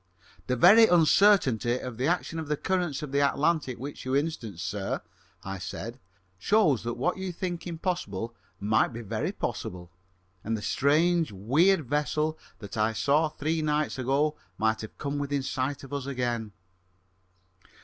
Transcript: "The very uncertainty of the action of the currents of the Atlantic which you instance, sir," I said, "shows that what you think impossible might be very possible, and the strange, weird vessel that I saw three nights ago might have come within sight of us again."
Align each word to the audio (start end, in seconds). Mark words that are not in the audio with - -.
"The 0.47 0.55
very 0.55 0.87
uncertainty 0.87 1.77
of 1.77 1.97
the 1.97 2.07
action 2.07 2.39
of 2.39 2.47
the 2.47 2.57
currents 2.57 3.03
of 3.03 3.11
the 3.11 3.19
Atlantic 3.19 3.77
which 3.77 4.03
you 4.03 4.15
instance, 4.15 4.63
sir," 4.63 5.01
I 5.43 5.59
said, 5.59 5.99
"shows 6.39 6.81
that 6.81 6.95
what 6.95 7.17
you 7.19 7.31
think 7.31 7.67
impossible 7.67 8.33
might 8.59 8.93
be 8.93 9.01
very 9.01 9.31
possible, 9.31 9.91
and 10.43 10.57
the 10.57 10.61
strange, 10.63 11.31
weird 11.31 11.85
vessel 11.85 12.39
that 12.57 12.77
I 12.77 12.93
saw 12.93 13.29
three 13.29 13.61
nights 13.61 13.99
ago 13.99 14.35
might 14.57 14.81
have 14.81 14.97
come 14.97 15.19
within 15.19 15.43
sight 15.43 15.83
of 15.83 15.93
us 15.93 16.07
again." 16.07 16.53